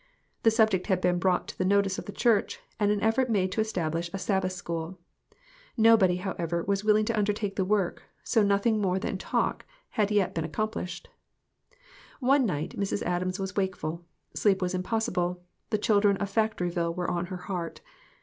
The 0.41 0.49
subject 0.49 0.87
had 0.87 0.99
been 0.99 1.19
brought 1.19 1.47
to 1.49 1.55
the 1.59 1.63
notice 1.63 1.99
of 1.99 2.05
the 2.07 2.11
church, 2.11 2.59
and 2.79 2.89
an 2.89 3.03
effort 3.03 3.29
made 3.29 3.51
to 3.51 3.61
establish 3.61 4.09
a 4.11 4.17
Sabbath 4.17 4.53
School. 4.53 4.97
Nobody, 5.77 6.15
however, 6.15 6.63
was 6.63 6.83
willing 6.83 7.05
to 7.05 7.15
undertake 7.15 7.55
the 7.55 7.63
work, 7.63 8.01
so 8.23 8.41
nothing 8.41 8.81
more 8.81 8.97
than 8.97 9.19
talk 9.19 9.63
had 9.89 10.09
yet 10.09 10.33
been 10.33 10.43
accomplished. 10.43 11.07
One 12.19 12.47
night 12.47 12.75
Mrs. 12.75 13.03
Adams 13.03 13.37
was 13.39 13.55
wakeful. 13.55 14.03
Sleep 14.33 14.59
was 14.59 14.73
impossible; 14.73 15.43
the 15.69 15.77
children 15.77 16.17
of 16.17 16.31
Factoryville 16.33 16.95
were 16.95 17.11
on 17.11 17.27
her 17.27 17.37
heart. 17.37 17.81